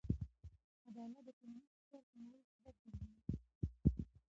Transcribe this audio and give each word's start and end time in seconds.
عدالت 0.87 1.19
د 1.25 1.29
ټولنیز 1.39 1.67
فشار 1.79 2.03
کمولو 2.09 2.45
سبب 2.53 2.75
ګرځي. 2.99 3.35